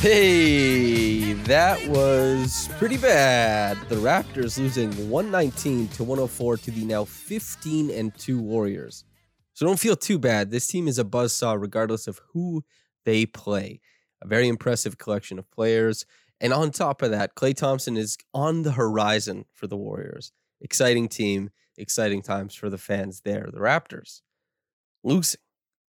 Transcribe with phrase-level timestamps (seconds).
[0.00, 3.76] Hey, that was pretty bad.
[3.90, 9.04] The Raptors losing 119 to 104 to the now 15 and 2 Warriors.
[9.52, 10.50] So don't feel too bad.
[10.50, 12.64] This team is a buzzsaw regardless of who
[13.04, 13.82] they play.
[14.22, 16.06] A very impressive collection of players.
[16.40, 20.32] And on top of that, Klay Thompson is on the horizon for the Warriors.
[20.62, 23.50] Exciting team, exciting times for the fans there.
[23.52, 24.22] The Raptors
[25.04, 25.40] losing.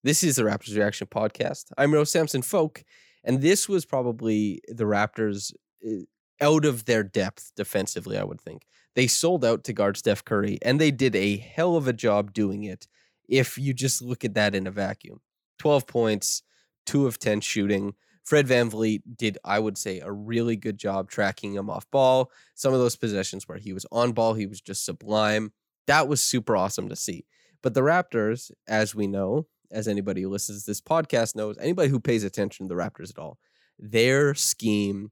[0.03, 1.71] This is the Raptors Reaction Podcast.
[1.77, 2.83] I'm Rose Samson Folk,
[3.23, 5.53] and this was probably the Raptors
[5.85, 6.03] uh,
[6.39, 8.63] out of their depth defensively, I would think.
[8.95, 12.33] They sold out to guard Steph Curry, and they did a hell of a job
[12.33, 12.87] doing it
[13.29, 15.21] if you just look at that in a vacuum.
[15.59, 16.43] 12 points,
[16.87, 17.93] 2 of 10 shooting.
[18.23, 22.31] Fred VanVleet did, I would say, a really good job tracking him off ball.
[22.55, 25.53] Some of those possessions where he was on ball, he was just sublime.
[25.87, 27.25] That was super awesome to see.
[27.63, 31.89] But the Raptors, as we know, as anybody who listens to this podcast knows, anybody
[31.89, 33.37] who pays attention to the Raptors at all,
[33.79, 35.11] their scheme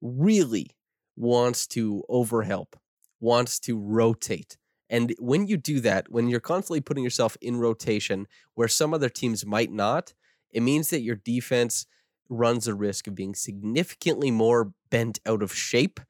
[0.00, 0.70] really
[1.16, 2.74] wants to overhelp,
[3.20, 4.56] wants to rotate.
[4.88, 9.08] And when you do that, when you're constantly putting yourself in rotation where some other
[9.08, 10.14] teams might not,
[10.50, 11.86] it means that your defense
[12.28, 16.00] runs a risk of being significantly more bent out of shape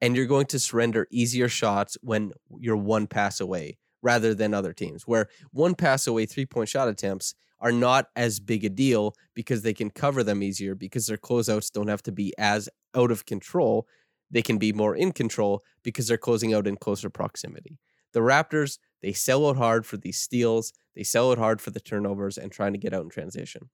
[0.00, 4.72] and you're going to surrender easier shots when you're one pass away rather than other
[4.72, 9.14] teams where one pass away three point shot attempts are not as big a deal
[9.34, 13.10] because they can cover them easier because their closeouts don't have to be as out
[13.10, 13.86] of control.
[14.30, 17.78] They can be more in control because they're closing out in closer proximity.
[18.12, 21.80] The Raptors, they sell out hard for these steals, they sell out hard for the
[21.80, 23.70] turnovers and trying to get out in transition.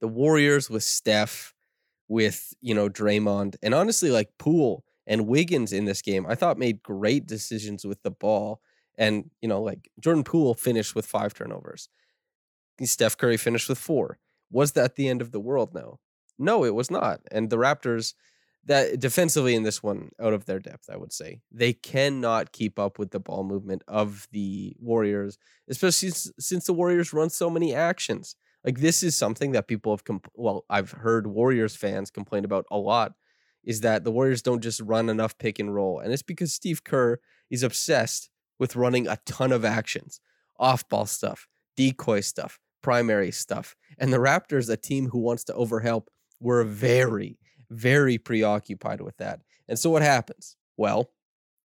[0.00, 1.54] The Warriors with Steph,
[2.08, 6.58] with, you know, Draymond, and honestly, like Poole and Wiggins in this game, I thought
[6.58, 8.60] made great decisions with the ball.
[8.98, 11.88] And, you know, like Jordan Poole finished with five turnovers.
[12.86, 14.18] Steph Curry finished with four.
[14.50, 15.74] Was that the end of the world?
[15.74, 15.98] No.
[16.38, 17.20] No, it was not.
[17.30, 18.14] And the Raptors,
[18.64, 21.40] that defensively in this one, out of their depth, I would say.
[21.52, 25.38] They cannot keep up with the ball movement of the Warriors,
[25.68, 28.36] especially since, the Warriors run so many actions.
[28.64, 32.66] Like this is something that people have, comp- well, I've heard Warriors fans complain about
[32.70, 33.12] a lot
[33.64, 36.00] is that the Warriors don't just run enough pick and roll.
[36.00, 37.18] And it's because Steve Kerr
[37.50, 40.20] is obsessed with running a ton of actions,
[40.58, 41.46] off ball stuff,
[41.76, 43.76] decoy stuff, primary stuff.
[43.98, 46.06] And the Raptors, a team who wants to overhelp,
[46.40, 47.38] were very,
[47.70, 49.40] very preoccupied with that.
[49.68, 50.56] And so what happens?
[50.76, 51.10] Well,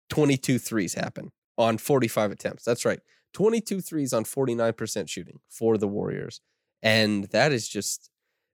[0.09, 2.63] 22 threes happen on 45 attempts.
[2.63, 2.99] That's right.
[3.33, 6.41] 22 threes on 49% shooting for the Warriors.
[6.81, 8.09] And that is just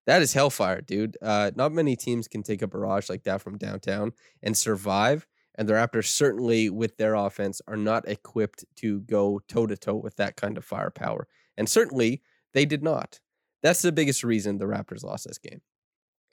[0.08, 1.18] that is hellfire, dude.
[1.22, 5.28] Uh, not many teams can take a barrage like that from downtown and survive.
[5.56, 9.96] And the Raptors certainly, with their offense, are not equipped to go toe to toe
[9.96, 11.28] with that kind of firepower.
[11.58, 12.24] And certainly,
[12.54, 13.20] they did not.
[13.64, 15.62] That's the biggest reason the Raptors lost this game.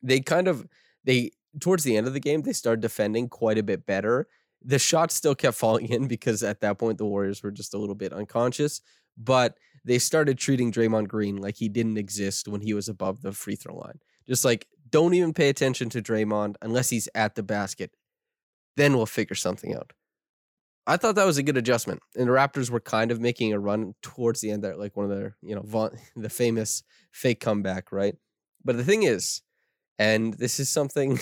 [0.03, 0.67] They kind of
[1.05, 4.29] they towards the end of the game they started defending quite a bit better.
[4.63, 7.79] The shots still kept falling in because at that point the Warriors were just a
[7.79, 8.81] little bit unconscious,
[9.17, 13.33] but they started treating Draymond Green like he didn't exist when he was above the
[13.33, 14.01] free throw line.
[14.27, 17.93] Just like don't even pay attention to Draymond unless he's at the basket.
[18.77, 19.93] Then we'll figure something out.
[20.89, 22.01] I thought that was a good adjustment.
[22.17, 25.05] And the Raptors were kind of making a run towards the end there, like one
[25.05, 26.83] of their, you know, the famous
[27.13, 28.17] fake comeback, right?
[28.65, 29.43] But the thing is,
[29.99, 31.19] and this is something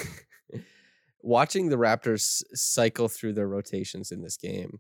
[1.23, 4.79] watching the Raptors cycle through their rotations in this game,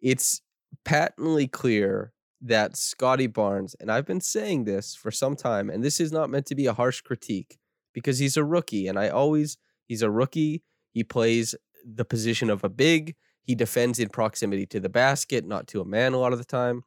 [0.00, 0.42] it's
[0.84, 2.12] patently clear
[2.42, 6.30] that Scotty Barnes, and I've been saying this for some time, and this is not
[6.30, 7.58] meant to be a harsh critique,
[7.92, 8.86] because he's a rookie.
[8.86, 10.62] And I always, he's a rookie.
[10.92, 13.16] He plays the position of a big.
[13.42, 16.44] He defends in proximity to the basket, not to a man a lot of the
[16.44, 16.84] time.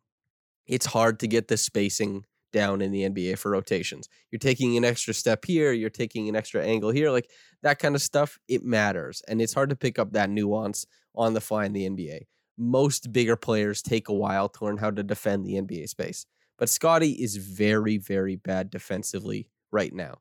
[0.67, 4.07] It's hard to get the spacing down in the NBA for rotations.
[4.31, 7.29] You're taking an extra step here, you're taking an extra angle here, like
[7.63, 9.21] that kind of stuff, it matters.
[9.27, 10.85] And it's hard to pick up that nuance
[11.15, 12.21] on the fly in the NBA.
[12.57, 16.25] Most bigger players take a while to learn how to defend the NBA space.
[16.57, 20.19] But Scotty is very, very bad defensively right now.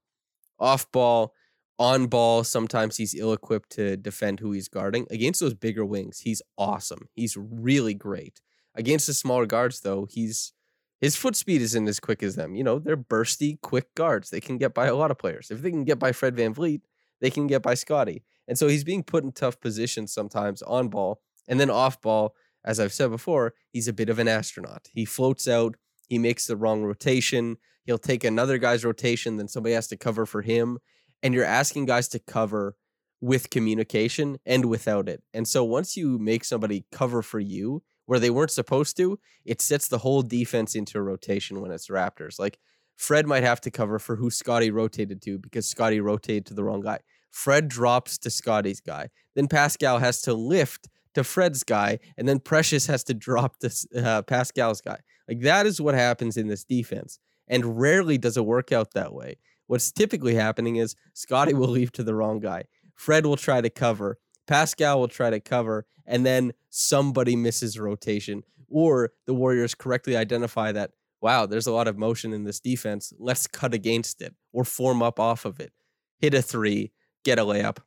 [0.58, 1.34] Off ball,
[1.82, 5.04] on ball, sometimes he's ill equipped to defend who he's guarding.
[5.10, 7.08] Against those bigger wings, he's awesome.
[7.12, 8.40] He's really great.
[8.76, 10.52] Against the smaller guards, though, he's
[11.00, 12.54] his foot speed isn't as quick as them.
[12.54, 14.30] You know, they're bursty, quick guards.
[14.30, 15.50] They can get by a lot of players.
[15.50, 16.82] If they can get by Fred VanVleet,
[17.20, 18.22] they can get by Scotty.
[18.46, 21.20] And so he's being put in tough positions sometimes on ball.
[21.48, 24.90] And then off ball, as I've said before, he's a bit of an astronaut.
[24.94, 25.74] He floats out,
[26.08, 27.56] he makes the wrong rotation.
[27.84, 30.78] He'll take another guy's rotation, then somebody has to cover for him.
[31.22, 32.76] And you're asking guys to cover
[33.20, 35.22] with communication and without it.
[35.32, 39.62] And so once you make somebody cover for you where they weren't supposed to, it
[39.62, 42.38] sets the whole defense into a rotation when it's Raptors.
[42.38, 42.58] Like
[42.96, 46.64] Fred might have to cover for who Scotty rotated to because Scotty rotated to the
[46.64, 46.98] wrong guy.
[47.30, 49.08] Fred drops to Scotty's guy.
[49.34, 53.70] Then Pascal has to lift to Fred's guy, and then Precious has to drop to
[53.96, 54.98] uh, Pascal's guy.
[55.28, 57.18] Like that is what happens in this defense.
[57.48, 59.36] And rarely does it work out that way.
[59.66, 62.64] What's typically happening is Scotty will leave to the wrong guy.
[62.94, 64.18] Fred will try to cover.
[64.46, 70.72] Pascal will try to cover, and then somebody misses rotation, or the Warriors correctly identify
[70.72, 73.12] that, wow, there's a lot of motion in this defense.
[73.18, 75.72] Let's cut against it or form up off of it.
[76.18, 76.92] Hit a three,
[77.24, 77.78] get a layup,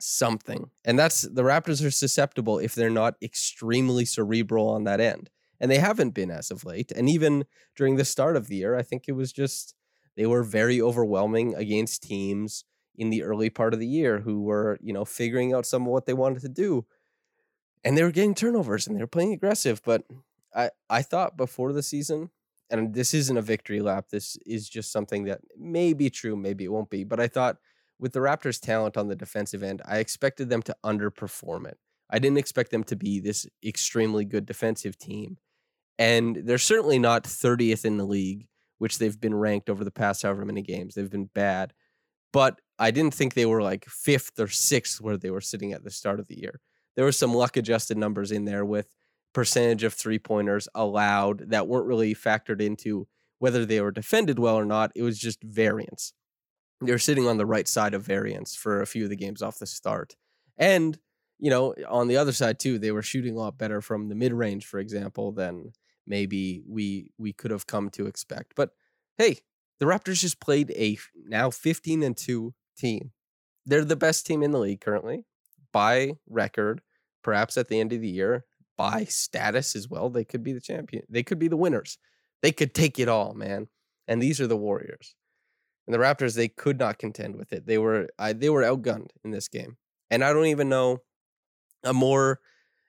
[0.00, 0.70] something.
[0.84, 5.30] And that's the Raptors are susceptible if they're not extremely cerebral on that end.
[5.60, 6.90] And they haven't been as of late.
[6.92, 7.44] And even
[7.76, 9.74] during the start of the year, I think it was just
[10.16, 12.64] they were very overwhelming against teams
[12.96, 15.88] in the early part of the year who were, you know, figuring out some of
[15.88, 16.84] what they wanted to do.
[17.84, 19.80] And they were getting turnovers and they were playing aggressive.
[19.84, 20.04] But
[20.54, 22.30] I, I thought before the season,
[22.70, 26.64] and this isn't a victory lap, this is just something that may be true, maybe
[26.64, 27.04] it won't be.
[27.04, 27.56] But I thought
[27.98, 31.78] with the Raptors' talent on the defensive end, I expected them to underperform it.
[32.10, 35.38] I didn't expect them to be this extremely good defensive team.
[35.98, 38.48] And they're certainly not 30th in the league,
[38.82, 40.96] which they've been ranked over the past however many games.
[40.96, 41.72] They've been bad.
[42.32, 45.84] But I didn't think they were like fifth or sixth where they were sitting at
[45.84, 46.58] the start of the year.
[46.96, 48.92] There were some luck adjusted numbers in there with
[49.32, 53.06] percentage of three pointers allowed that weren't really factored into
[53.38, 54.90] whether they were defended well or not.
[54.96, 56.12] It was just variance.
[56.80, 59.60] They're sitting on the right side of variance for a few of the games off
[59.60, 60.16] the start.
[60.58, 60.98] And,
[61.38, 64.16] you know, on the other side too, they were shooting a lot better from the
[64.16, 65.72] mid range, for example, than
[66.06, 68.54] maybe we we could have come to expect.
[68.56, 68.70] But
[69.18, 69.38] hey,
[69.80, 73.12] the Raptors just played a now 15 and 2 team.
[73.66, 75.24] They're the best team in the league currently
[75.72, 76.82] by record,
[77.22, 78.44] perhaps at the end of the year,
[78.76, 80.10] by status as well.
[80.10, 81.04] They could be the champion.
[81.08, 81.98] They could be the winners.
[82.42, 83.68] They could take it all, man.
[84.08, 85.14] And these are the Warriors.
[85.86, 87.66] And the Raptors, they could not contend with it.
[87.66, 89.76] They were I, they were outgunned in this game.
[90.10, 90.98] And I don't even know
[91.84, 92.40] a more,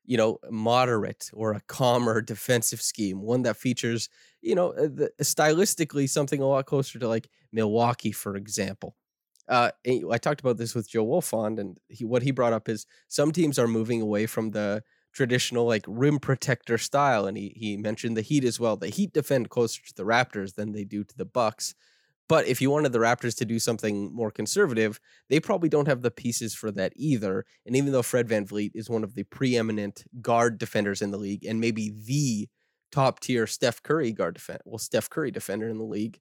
[0.06, 4.10] you know, moderate or a calmer defensive scheme, one that features,
[4.42, 8.96] you know, uh, the, stylistically something a lot closer to like Milwaukee, for example.
[9.48, 12.86] Uh, I talked about this with Joe Wolfond, and he, what he brought up is
[13.10, 14.84] some teams are moving away from the
[15.14, 18.78] traditional like rim protector style, and he he mentioned the Heat as well.
[18.78, 21.76] The Heat defend closer to the Raptors than they do to the Bucks.
[22.34, 25.00] But if you wanted the Raptors to do something more conservative,
[25.30, 27.46] they probably don't have the pieces for that either.
[27.68, 31.46] And even though Fred VanVleet is one of the preeminent guard defenders in the league
[31.46, 32.50] and maybe the
[32.92, 36.20] top tier Steph Curry guard defender, well, Steph Curry defender in the league,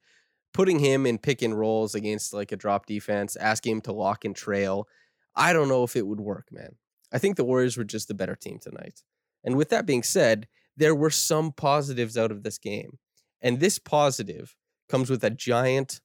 [0.52, 4.26] putting him in pick and rolls against like a drop defense, asking him to lock
[4.26, 4.86] and trail,
[5.34, 6.76] I don't know if it would work, man.
[7.10, 9.00] I think the Warriors were just the better team tonight.
[9.44, 12.98] And with that being said, there were some positives out of this game.
[13.40, 14.54] And this positive
[14.92, 16.02] comes with a giant,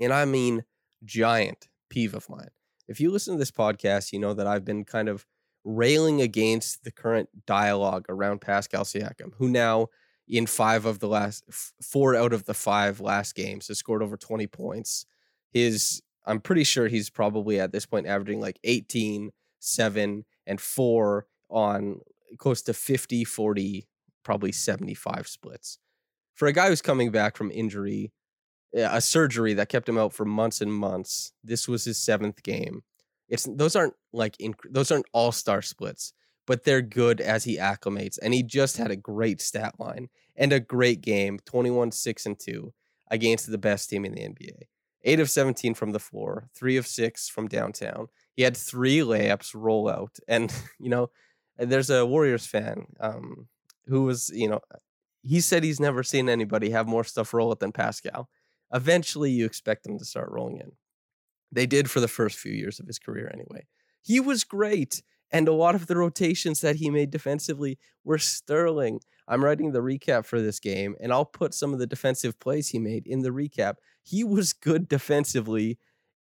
[0.00, 0.64] and I mean
[1.04, 2.50] giant peeve of mine.
[2.88, 5.24] If you listen to this podcast, you know that I've been kind of
[5.62, 9.90] railing against the current dialogue around Pascal Siakam, who now
[10.26, 11.44] in five of the last
[11.80, 15.06] four out of the five last games has scored over 20 points.
[15.52, 21.26] His I'm pretty sure he's probably at this point averaging like 18, 7 and 4
[21.48, 22.00] on
[22.38, 23.86] close to 50, 40,
[24.24, 25.78] probably 75 splits.
[26.34, 28.12] For a guy who's coming back from injury,
[28.74, 32.82] a surgery that kept him out for months and months, this was his seventh game.
[33.28, 36.12] It's those aren't like inc- those aren't all star splits,
[36.46, 38.18] but they're good as he acclimates.
[38.20, 42.38] And he just had a great stat line and a great game 21 6 and
[42.38, 42.72] 2
[43.10, 44.62] against the best team in the NBA.
[45.04, 48.08] eight of 17 from the floor, three of six from downtown.
[48.34, 50.18] He had three layups roll out.
[50.28, 51.10] And, you know,
[51.58, 53.48] there's a Warriors fan um,
[53.86, 54.60] who was, you know,
[55.24, 58.28] he said he's never seen anybody have more stuff roll out than Pascal.
[58.72, 60.72] Eventually, you expect them to start rolling in.
[61.50, 63.66] They did for the first few years of his career anyway.
[64.02, 65.02] He was great.
[65.30, 69.00] And a lot of the rotations that he made defensively were sterling.
[69.26, 72.68] I'm writing the recap for this game, and I'll put some of the defensive plays
[72.68, 73.76] he made in the recap.
[74.02, 75.78] He was good defensively,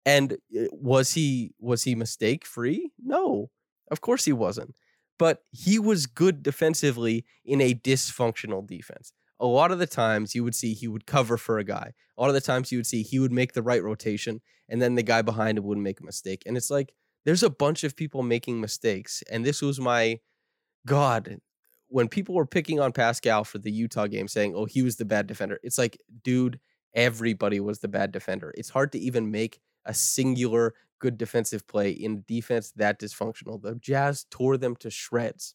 [0.05, 2.93] and uh, was he was he mistake free?
[3.03, 3.51] No,
[3.91, 4.75] of course he wasn't.
[5.21, 9.13] But he was good defensively in a dysfunctional defense.
[9.39, 11.93] A lot of the times you would see he would cover for a guy.
[12.17, 14.81] A lot of the times you would see he would make the right rotation, and
[14.81, 16.43] then the guy behind him wouldn't make a mistake.
[16.47, 16.95] And it's like
[17.27, 20.21] there's a bunch of people making mistakes, and this was my
[20.87, 21.37] God
[21.89, 25.05] when people were picking on Pascal for the Utah game, saying, "Oh, he was the
[25.05, 26.61] bad defender," it's like, dude,
[26.95, 28.55] everybody was the bad defender.
[28.57, 33.61] It's hard to even make a singular good defensive play in defense that dysfunctional.
[33.61, 35.55] The Jazz tore them to shreds.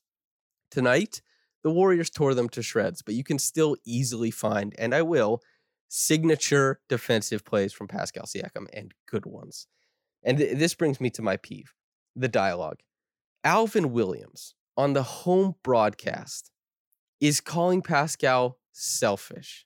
[0.71, 1.21] Tonight,
[1.63, 5.41] the Warriors tore them to shreds, but you can still easily find, and I will,
[5.87, 9.67] signature defensive plays from Pascal Siakam and good ones.
[10.23, 11.73] And th- this brings me to my peeve
[12.15, 12.79] the dialogue.
[13.43, 16.51] Alvin Williams on the home broadcast
[17.19, 19.65] is calling Pascal selfish.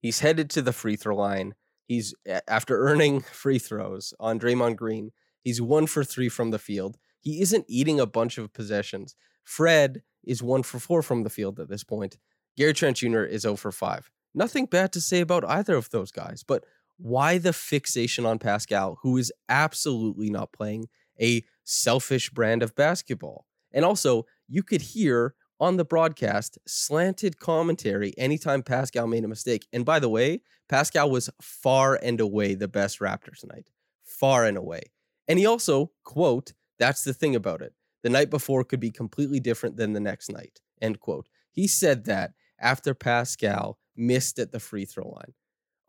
[0.00, 1.54] He's headed to the free throw line.
[1.86, 2.14] He's
[2.48, 5.12] after earning free throws on Draymond Green.
[5.42, 6.98] He's one for three from the field.
[7.20, 9.14] He isn't eating a bunch of possessions.
[9.44, 12.18] Fred is one for four from the field at this point.
[12.56, 13.22] Gary Trent Jr.
[13.22, 14.10] is 0 for 5.
[14.34, 16.64] Nothing bad to say about either of those guys, but
[16.98, 20.88] why the fixation on Pascal, who is absolutely not playing
[21.20, 23.46] a selfish brand of basketball?
[23.72, 29.66] And also, you could hear on the broadcast slanted commentary anytime Pascal made a mistake.
[29.72, 33.70] And by the way, Pascal was far and away the best Raptor tonight.
[34.02, 34.82] Far and away.
[35.28, 37.72] And he also, quote, that's the thing about it.
[38.02, 41.28] The night before could be completely different than the next night, end quote.
[41.50, 45.34] He said that after Pascal missed at the free throw line.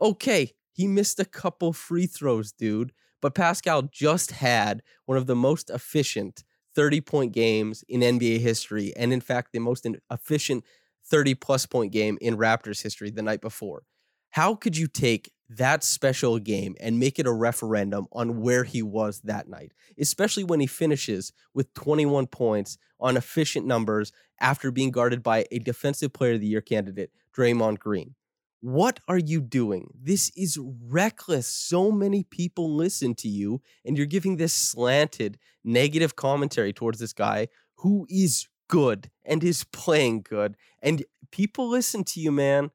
[0.01, 5.35] Okay, he missed a couple free throws, dude, but Pascal just had one of the
[5.35, 6.43] most efficient
[6.77, 10.63] 30 point games in NBA history, and in fact, the most efficient
[11.05, 13.81] 30 plus point game in Raptors history the night before.
[14.29, 18.83] How could you take that special game and make it a referendum on where he
[18.83, 24.91] was that night, especially when he finishes with 21 points on efficient numbers after being
[24.91, 28.13] guarded by a defensive player of the year candidate, Draymond Green?
[28.61, 29.93] What are you doing?
[30.01, 31.47] This is reckless.
[31.47, 37.13] So many people listen to you, and you're giving this slanted negative commentary towards this
[37.13, 40.57] guy who is good and is playing good.
[40.81, 42.71] And people listen to you, man.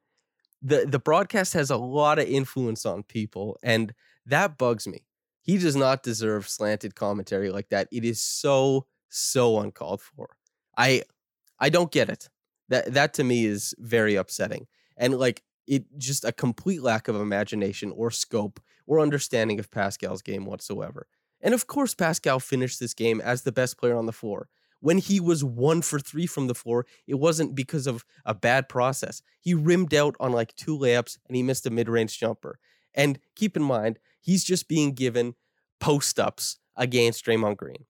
[0.61, 3.93] The the broadcast has a lot of influence on people, and
[4.25, 5.03] that bugs me.
[5.41, 7.89] He does not deserve slanted commentary like that.
[7.91, 10.37] It is so, so uncalled for.
[10.77, 11.03] I
[11.59, 12.29] I don't get it.
[12.69, 14.67] That that to me is very upsetting.
[14.95, 20.21] And like it just a complete lack of imagination or scope or understanding of Pascal's
[20.21, 21.07] game whatsoever.
[21.41, 24.47] And of course, Pascal finished this game as the best player on the floor.
[24.79, 28.67] When he was one for three from the floor, it wasn't because of a bad
[28.67, 29.21] process.
[29.39, 32.59] He rimmed out on like two layups and he missed a mid range jumper.
[32.93, 35.35] And keep in mind, he's just being given
[35.79, 37.85] post ups against Draymond Green.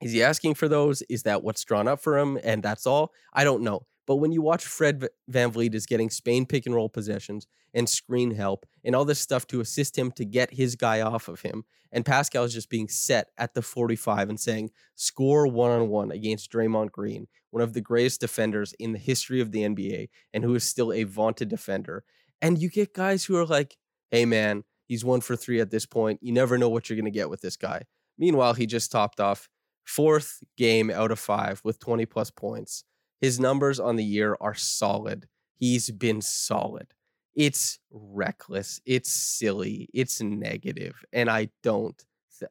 [0.00, 1.02] Is he asking for those?
[1.02, 2.38] Is that what's drawn up for him?
[2.42, 3.12] And that's all?
[3.32, 3.86] I don't know.
[4.06, 8.32] But when you watch Fred VanVleet is getting Spain pick and roll possessions and screen
[8.32, 11.64] help and all this stuff to assist him to get his guy off of him,
[11.92, 16.10] and Pascal is just being set at the 45 and saying, score one on one
[16.10, 20.44] against Draymond Green, one of the greatest defenders in the history of the NBA, and
[20.44, 22.04] who is still a vaunted defender.
[22.40, 23.76] And you get guys who are like,
[24.10, 26.20] hey man, he's one for three at this point.
[26.22, 27.82] You never know what you're going to get with this guy.
[28.18, 29.48] Meanwhile, he just topped off
[29.84, 32.84] fourth game out of five with 20 plus points.
[33.20, 35.26] His numbers on the year are solid.
[35.58, 36.88] He's been solid.
[37.34, 38.80] It's reckless.
[38.86, 39.88] It's silly.
[39.92, 42.02] It's negative, and I don't.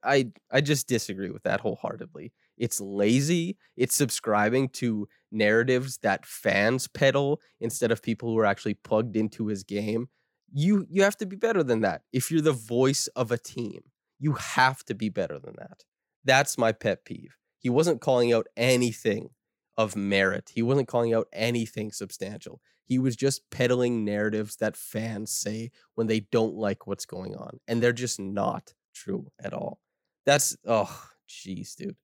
[0.04, 2.34] I I just disagree with that wholeheartedly.
[2.58, 3.58] It's lazy.
[3.76, 9.48] It's subscribing to narratives that fans peddle instead of people who are actually plugged into
[9.48, 10.10] his game.
[10.54, 12.04] You you have to be better than that.
[12.14, 13.82] If you're the voice of a team,
[14.20, 15.84] you have to be better than that.
[16.24, 17.38] That's my pet peeve.
[17.60, 19.30] He wasn't calling out anything
[19.78, 20.52] of merit.
[20.54, 22.62] He wasn't calling out anything substantial.
[22.84, 27.60] He was just peddling narratives that fans say when they don't like what's going on.
[27.68, 29.80] And they're just not true at all.
[30.26, 31.96] That's oh jeez, dude.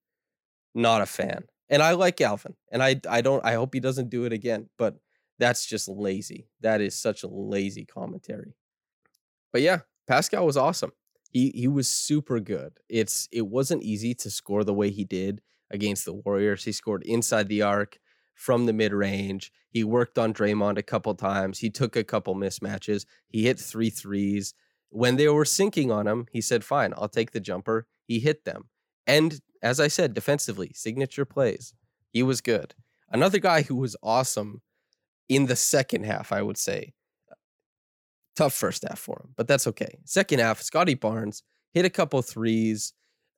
[0.74, 1.46] Not a fan.
[1.70, 2.56] And I like Alvin.
[2.72, 4.96] And I I don't I hope he doesn't do it again, but
[5.40, 6.50] that's just lazy.
[6.62, 8.56] That is such a lazy commentary.
[9.54, 10.92] But yeah, Pascal was awesome.
[11.30, 12.74] He he was super good.
[12.90, 16.63] It's it wasn't easy to score the way he did against the Warriors.
[16.63, 18.00] He scored inside the arc
[18.36, 19.51] from the mid range.
[19.70, 21.60] He worked on Draymond a couple times.
[21.60, 23.06] He took a couple mismatches.
[23.28, 24.54] He hit three threes.
[24.90, 28.44] When they were sinking on him, he said, "Fine, I'll take the jumper." He hit
[28.44, 28.70] them.
[29.08, 31.74] And as I said, defensively, signature plays.
[32.12, 32.75] He was good.
[33.10, 34.62] Another guy who was awesome
[35.30, 36.94] in the second half, I would say.
[38.36, 40.00] Tough first half for him, but that's okay.
[40.06, 42.94] Second half, Scotty Barnes hit a couple threes,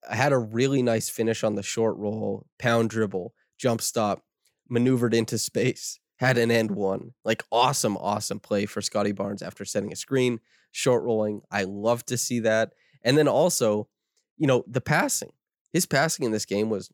[0.09, 4.23] had a really nice finish on the short roll, pound dribble, jump stop,
[4.69, 7.11] maneuvered into space, had an end one.
[7.23, 10.39] Like awesome, awesome play for Scotty Barnes after setting a screen,
[10.71, 11.41] short rolling.
[11.51, 12.73] I love to see that.
[13.03, 13.87] And then also,
[14.37, 15.31] you know, the passing.
[15.71, 16.91] His passing in this game was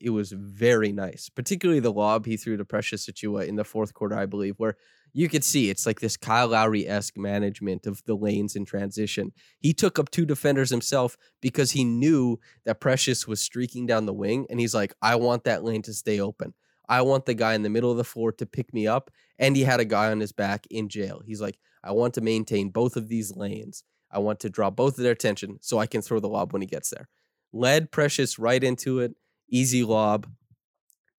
[0.00, 3.94] it was very nice, particularly the lob he threw to Precious Achiuwa in the fourth
[3.94, 4.76] quarter, I believe, where
[5.12, 9.32] you could see it's like this Kyle Lowry esque management of the lanes in transition.
[9.58, 14.12] He took up two defenders himself because he knew that Precious was streaking down the
[14.12, 16.54] wing, and he's like, I want that lane to stay open.
[16.88, 19.10] I want the guy in the middle of the floor to pick me up.
[19.38, 21.20] And he had a guy on his back in jail.
[21.24, 23.84] He's like, I want to maintain both of these lanes.
[24.10, 26.62] I want to draw both of their attention so I can throw the lob when
[26.62, 27.08] he gets there.
[27.52, 29.12] Led Precious right into it,
[29.48, 30.26] easy lob.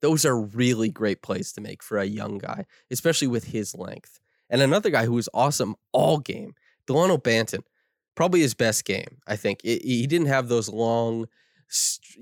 [0.02, 4.20] Those are really great plays to make for a young guy, especially with his length.
[4.50, 6.54] And another guy who was awesome all game,
[6.88, 7.62] Delano Banton,
[8.16, 9.18] probably his best game.
[9.28, 11.28] I think It- he didn't have those long,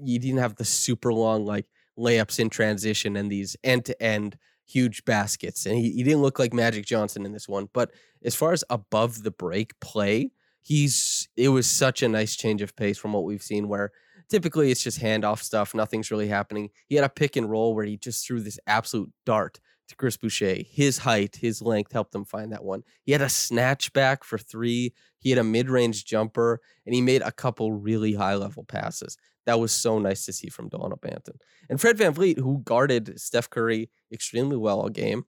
[0.03, 1.65] he didn't have the super long like
[1.97, 5.65] layups in transition and these end to end huge baskets.
[5.65, 7.69] And he, he didn't look like Magic Johnson in this one.
[7.73, 7.91] But
[8.23, 10.31] as far as above the break play,
[10.61, 13.91] he's it was such a nice change of pace from what we've seen where
[14.29, 16.69] typically it's just handoff stuff, nothing's really happening.
[16.87, 20.17] He had a pick and roll where he just threw this absolute dart to Chris
[20.17, 20.57] Boucher.
[20.69, 22.83] His height, his length helped him find that one.
[23.03, 24.93] He had a snatch back for three.
[25.19, 29.17] He had a mid-range jumper, and he made a couple really high-level passes.
[29.45, 31.37] That was so nice to see from Delano Banton.
[31.69, 35.25] And Fred VanVleet, who guarded Steph Curry extremely well all game.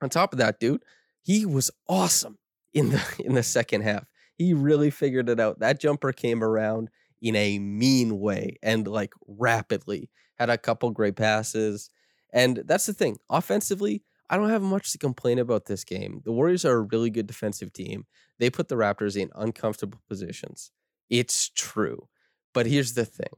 [0.00, 0.82] On top of that, dude,
[1.22, 2.38] he was awesome
[2.72, 4.06] in the in the second half.
[4.36, 5.60] He really figured it out.
[5.60, 6.88] That jumper came around
[7.22, 10.10] in a mean way and like rapidly.
[10.38, 11.88] Had a couple great passes.
[12.32, 13.18] And that's the thing.
[13.30, 16.22] Offensively, I don't have much to complain about this game.
[16.24, 18.06] The Warriors are a really good defensive team.
[18.38, 20.72] They put the Raptors in uncomfortable positions.
[21.10, 22.08] It's true.
[22.52, 23.28] But here's the thing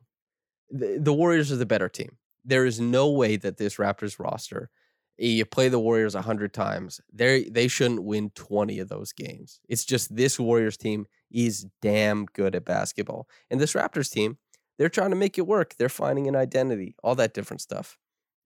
[0.71, 2.17] the, the Warriors are the better team.
[2.45, 4.71] There is no way that this Raptors roster,
[5.19, 9.61] you play the Warriors 100 times, they they shouldn't win 20 of those games.
[9.69, 13.29] It's just this Warriors team is damn good at basketball.
[13.51, 14.39] And this Raptors team,
[14.79, 15.75] they're trying to make it work.
[15.77, 17.97] They're finding an identity, all that different stuff.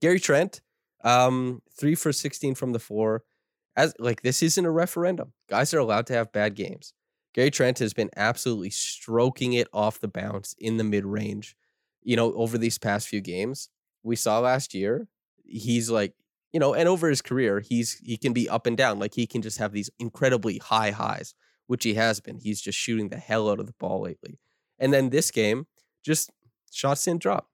[0.01, 0.61] Gary Trent,
[1.03, 3.23] um, three for 16 from the floor.
[3.75, 5.33] As like this isn't a referendum.
[5.49, 6.93] Guys are allowed to have bad games.
[7.33, 11.55] Gary Trent has been absolutely stroking it off the bounce in the mid range.
[12.03, 13.69] You know, over these past few games,
[14.03, 15.07] we saw last year,
[15.45, 16.13] he's like,
[16.53, 18.99] you know, and over his career, he's he can be up and down.
[18.99, 21.33] Like he can just have these incredibly high highs,
[21.67, 22.39] which he has been.
[22.39, 24.39] He's just shooting the hell out of the ball lately.
[24.79, 25.67] And then this game,
[26.03, 26.31] just
[26.71, 27.47] shots didn't drop.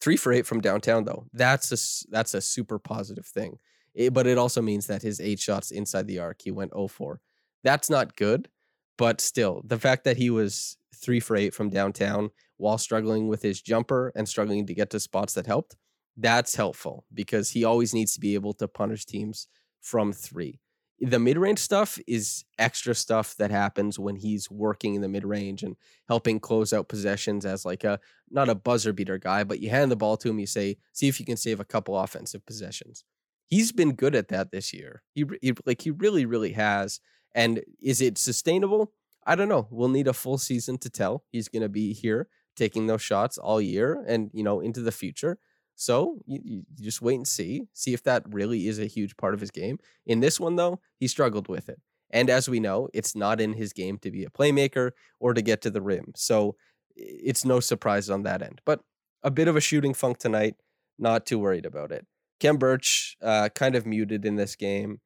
[0.00, 1.26] Three for eight from downtown, though.
[1.32, 3.58] That's a that's a super positive thing.
[3.94, 6.88] It- but it also means that his eight shots inside the arc, he went 0
[6.88, 7.20] 4.
[7.64, 8.48] That's not good,
[8.96, 13.42] but still, the fact that he was three for eight from downtown while struggling with
[13.42, 15.76] his jumper and struggling to get to spots that helped,
[16.18, 19.46] that's helpful because he always needs to be able to punish teams
[19.80, 20.60] from three.
[21.00, 25.24] The mid range stuff is extra stuff that happens when he's working in the mid
[25.24, 25.76] range and
[26.08, 28.00] helping close out possessions as like a
[28.30, 31.06] not a buzzer beater guy, but you hand the ball to him, you say, see
[31.06, 33.04] if you can save a couple offensive possessions.
[33.46, 35.04] He's been good at that this year.
[35.14, 36.98] He, he like he really, really has.
[37.32, 38.92] And is it sustainable?
[39.24, 39.68] I don't know.
[39.70, 41.22] We'll need a full season to tell.
[41.30, 44.90] He's going to be here taking those shots all year and you know into the
[44.90, 45.38] future.
[45.80, 49.32] So you, you just wait and see, see if that really is a huge part
[49.32, 49.78] of his game.
[50.04, 51.80] In this one though, he struggled with it.
[52.10, 55.40] And as we know, it's not in his game to be a playmaker or to
[55.40, 56.12] get to the rim.
[56.16, 56.56] So
[56.96, 58.60] it's no surprise on that end.
[58.66, 58.80] But
[59.22, 60.56] a bit of a shooting funk tonight.
[60.98, 62.04] Not too worried about it.
[62.40, 65.00] Khem Birch uh, kind of muted in this game.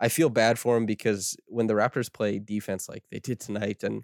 [0.00, 3.84] I feel bad for him because when the Raptors play defense like they did tonight,
[3.84, 4.02] and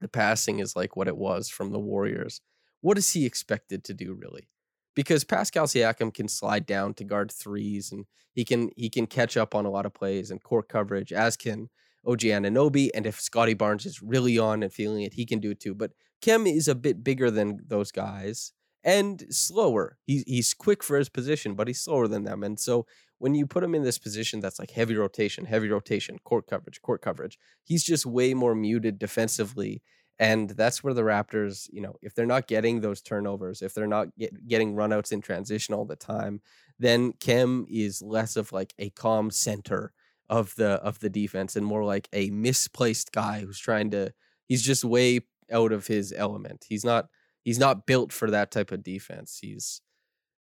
[0.00, 2.40] the passing is like what it was from the Warriors,
[2.80, 4.48] what is he expected to do really?
[4.94, 9.36] Because Pascal Siakam can slide down to guard threes, and he can he can catch
[9.36, 11.68] up on a lot of plays and court coverage, as can
[12.06, 12.90] OG Anunoby.
[12.94, 15.74] And if Scotty Barnes is really on and feeling it, he can do it too.
[15.74, 18.52] But Khem is a bit bigger than those guys
[18.84, 19.98] and slower.
[20.06, 22.42] He's he's quick for his position, but he's slower than them.
[22.42, 22.86] And so
[23.18, 26.82] when you put him in this position that's like heavy rotation, heavy rotation, court coverage,
[26.82, 29.82] court coverage, he's just way more muted defensively.
[30.18, 33.86] And that's where the Raptors, you know, if they're not getting those turnovers, if they're
[33.86, 36.40] not get, getting runouts in transition all the time,
[36.78, 39.92] then Khem is less of like a calm center
[40.30, 44.12] of the of the defense and more like a misplaced guy who's trying to
[44.46, 45.20] he's just way
[45.52, 46.64] out of his element.
[46.68, 47.08] He's not
[47.42, 49.38] he's not built for that type of defense.
[49.42, 49.82] He's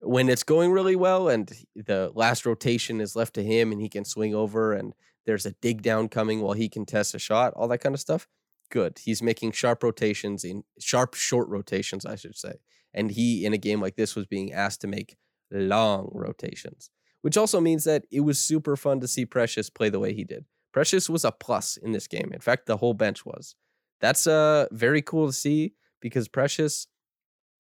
[0.01, 3.89] when it's going really well and the last rotation is left to him and he
[3.89, 4.95] can swing over and
[5.27, 8.29] there's a dig down coming while he contests a shot, all that kind of stuff.
[8.75, 8.99] Good.
[9.05, 12.55] He's making sharp rotations in sharp short rotations, I should say.
[12.93, 15.17] And he in a game like this was being asked to make
[15.53, 16.91] long rotations,
[17.23, 20.25] which also means that it was super fun to see Precious play the way he
[20.25, 20.47] did.
[20.73, 22.33] Precious was a plus in this game.
[22.35, 23.55] In fact, the whole bench was.
[24.01, 26.89] That's uh very cool to see because Precious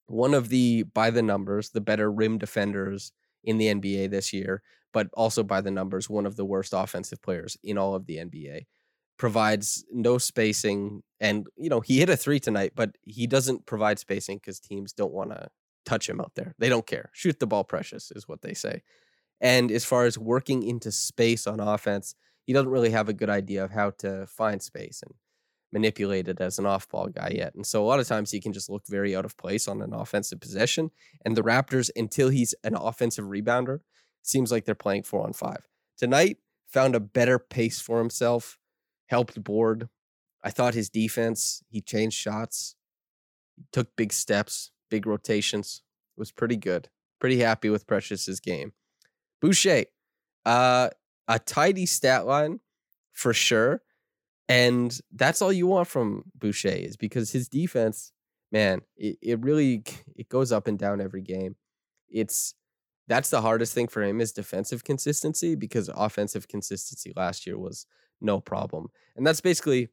[0.06, 3.12] one of the by the numbers the better rim defenders
[3.44, 7.22] in the NBA this year, but also by the numbers one of the worst offensive
[7.22, 8.66] players in all of the NBA.
[9.16, 13.98] Provides no spacing and you know, he hit a 3 tonight, but he doesn't provide
[13.98, 15.48] spacing cuz teams don't want to
[15.84, 16.54] touch him out there.
[16.58, 17.10] They don't care.
[17.12, 18.82] Shoot the ball precious is what they say.
[19.40, 23.30] And as far as working into space on offense, he doesn't really have a good
[23.30, 25.14] idea of how to find space and
[25.72, 27.54] manipulate it as an off ball guy yet.
[27.54, 29.82] And so a lot of times he can just look very out of place on
[29.82, 30.90] an offensive possession.
[31.24, 33.80] And the Raptors, until he's an offensive rebounder,
[34.22, 35.66] seems like they're playing four on five.
[35.98, 38.58] Tonight, found a better pace for himself,
[39.06, 39.88] helped board.
[40.42, 42.76] I thought his defense, he changed shots,
[43.72, 45.82] took big steps, big rotations,
[46.16, 46.88] was pretty good.
[47.20, 48.72] Pretty happy with Precious's game.
[49.40, 49.84] Boucher,
[50.44, 50.90] uh,
[51.28, 52.60] a tidy stat line
[53.12, 53.82] for sure.
[54.48, 58.12] And that's all you want from Boucher is because his defense,
[58.52, 59.82] man, it, it really
[60.16, 61.56] it goes up and down every game.
[62.08, 62.54] It's
[63.08, 67.86] that's the hardest thing for him is defensive consistency because offensive consistency last year was
[68.20, 68.88] no problem.
[69.16, 69.88] And that's basically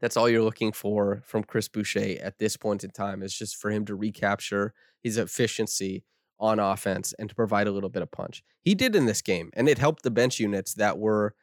[0.00, 3.56] that's all you're looking for from Chris Boucher at this point in time is just
[3.56, 6.04] for him to recapture his efficiency
[6.40, 8.42] on offense and to provide a little bit of punch.
[8.60, 11.34] He did in this game, and it helped the bench units that were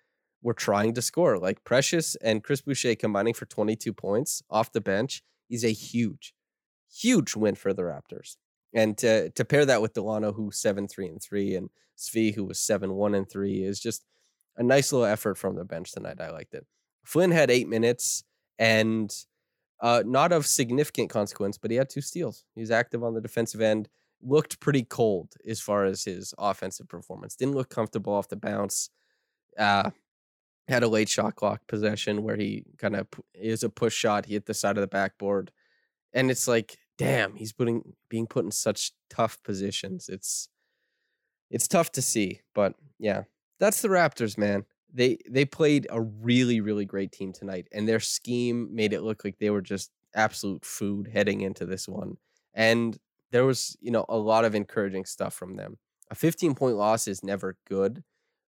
[0.41, 1.37] were trying to score.
[1.37, 6.33] Like Precious and Chris Boucher combining for 22 points off the bench is a huge,
[6.93, 8.35] huge win for the Raptors.
[8.73, 12.43] And to to pair that with Delano, who seven three and three, and Svi, who
[12.43, 14.05] was seven one and three, is just
[14.57, 16.19] a nice little effort from the bench tonight.
[16.19, 16.65] I liked it.
[17.03, 18.23] Flynn had eight minutes
[18.57, 19.13] and
[19.81, 22.45] uh, not of significant consequence, but he had two steals.
[22.55, 23.87] He was active on the defensive end.
[24.21, 27.35] Looked pretty cold as far as his offensive performance.
[27.35, 28.89] Didn't look comfortable off the bounce.
[29.57, 29.91] Uh,
[30.67, 34.25] had a late shot clock possession where he kind of is a push shot.
[34.25, 35.51] He hit the side of the backboard,
[36.13, 40.09] and it's like, damn, he's putting being put in such tough positions.
[40.09, 40.49] It's
[41.49, 43.23] it's tough to see, but yeah,
[43.59, 44.65] that's the Raptors, man.
[44.91, 49.23] They they played a really really great team tonight, and their scheme made it look
[49.23, 52.17] like they were just absolute food heading into this one.
[52.53, 52.97] And
[53.31, 55.77] there was you know a lot of encouraging stuff from them.
[56.09, 58.03] A 15 point loss is never good,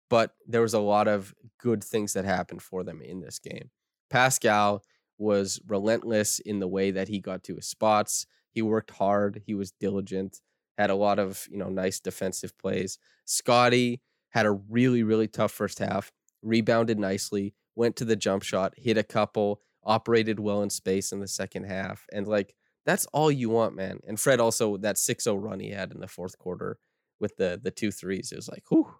[0.09, 3.71] but there was a lot of good things that happened for them in this game.
[4.11, 4.83] Pascal
[5.18, 8.27] was relentless in the way that he got to his spots.
[8.53, 9.42] He worked hard.
[9.44, 10.40] He was diligent.
[10.77, 12.99] Had a lot of you know nice defensive plays.
[13.25, 16.12] Scotty had a really really tough first half.
[16.42, 17.54] Rebounded nicely.
[17.74, 18.74] Went to the jump shot.
[18.76, 19.60] Hit a couple.
[19.84, 22.06] Operated well in space in the second half.
[22.12, 24.00] And like that's all you want, man.
[24.06, 26.78] And Fred also that 6-0 run he had in the fourth quarter
[27.20, 28.32] with the the two threes.
[28.32, 28.94] It was like, whew,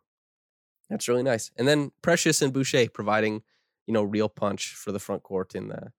[0.91, 1.51] that's really nice.
[1.57, 3.43] And then Precious and Boucher providing,
[3.87, 5.93] you know, real punch for the front court in the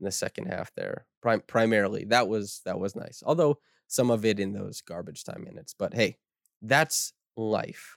[0.00, 1.06] in the second half there.
[1.22, 3.22] Prim- primarily, that was that was nice.
[3.24, 5.74] Although some of it in those garbage time minutes.
[5.76, 6.18] But hey,
[6.62, 7.96] that's life.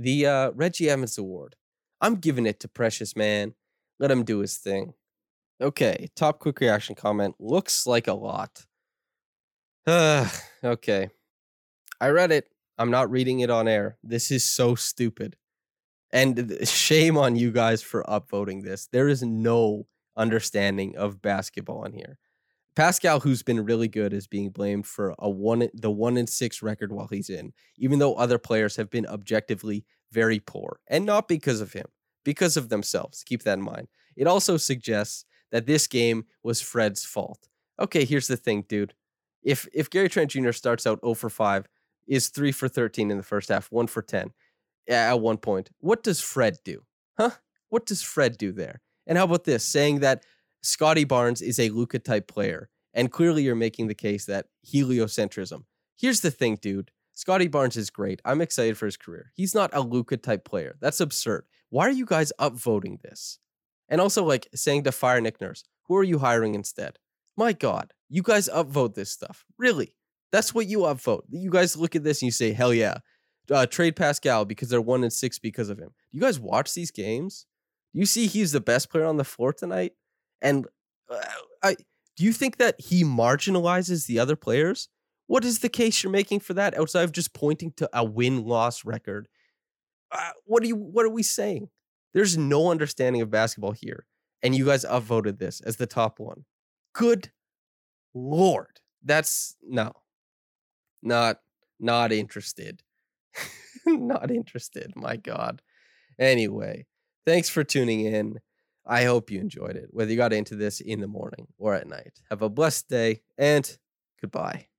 [0.00, 1.56] The uh, Reggie Evans Award.
[2.00, 3.52] I'm giving it to Precious Man.
[3.98, 4.94] Let him do his thing.
[5.60, 7.34] Okay, top quick reaction comment.
[7.38, 8.64] Looks like a lot.
[9.86, 11.10] okay.
[12.00, 12.48] I read it.
[12.78, 13.98] I'm not reading it on air.
[14.02, 15.36] This is so stupid.
[16.10, 18.88] And shame on you guys for upvoting this.
[18.90, 19.86] There is no
[20.16, 22.16] understanding of basketball in here.
[22.76, 26.62] Pascal, who's been really good, is being blamed for a one the one in six
[26.62, 31.28] record while he's in, even though other players have been objectively very poor, and not
[31.28, 31.86] because of him,
[32.24, 33.24] because of themselves.
[33.24, 33.88] Keep that in mind.
[34.16, 37.48] It also suggests that this game was Fred's fault.
[37.78, 38.94] Okay, here's the thing, dude.
[39.42, 40.52] If if Gary Trent Jr.
[40.52, 41.66] starts out 0 for 5,
[42.06, 44.32] is 3 for 13 in the first half, 1 for 10
[44.88, 46.82] at one point, what does Fred do?
[47.16, 47.30] Huh?
[47.68, 48.80] What does Fred do there?
[49.06, 50.24] And how about this saying that
[50.62, 52.68] Scotty Barnes is a Luka type player?
[52.92, 55.64] And clearly you're making the case that heliocentrism.
[55.96, 56.90] Here's the thing, dude.
[57.12, 58.20] Scotty Barnes is great.
[58.24, 59.32] I'm excited for his career.
[59.34, 60.76] He's not a Luka type player.
[60.80, 61.44] That's absurd.
[61.68, 63.38] Why are you guys upvoting this?
[63.88, 66.98] And also, like saying to fire Nick Nurse, who are you hiring instead?
[67.36, 69.44] My God, you guys upvote this stuff.
[69.58, 69.94] Really?
[70.32, 71.22] That's what you upvote.
[71.30, 72.98] You guys look at this and you say, hell yeah.
[73.50, 75.88] Uh, trade Pascal because they're one and six because of him.
[76.10, 77.46] Do you guys watch these games?
[77.92, 79.92] Do you see he's the best player on the floor tonight?
[80.42, 80.66] And
[81.10, 81.18] uh,
[81.62, 81.76] I
[82.16, 84.88] do you think that he marginalizes the other players?
[85.26, 88.44] What is the case you're making for that outside of just pointing to a win
[88.44, 89.28] loss record?
[90.10, 90.76] Uh, what are you?
[90.76, 91.68] What are we saying?
[92.12, 94.06] There's no understanding of basketball here,
[94.42, 96.44] and you guys upvoted this as the top one.
[96.92, 97.30] Good
[98.12, 99.92] lord, that's no,
[101.02, 101.40] not
[101.78, 102.82] not interested,
[103.86, 104.92] not interested.
[104.96, 105.62] My God.
[106.18, 106.86] Anyway,
[107.24, 108.40] thanks for tuning in.
[108.90, 111.86] I hope you enjoyed it, whether you got into this in the morning or at
[111.86, 112.20] night.
[112.28, 113.78] Have a blessed day and
[114.20, 114.69] goodbye.